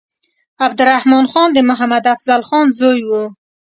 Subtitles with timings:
[0.65, 3.23] عبدالرحمن خان د محمد افضل خان زوی وو.